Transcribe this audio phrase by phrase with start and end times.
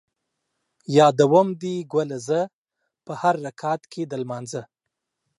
[0.97, 2.39] یادوم دې ګله زه
[2.71, 4.61] ـ په هر رکعت کې د لمانځه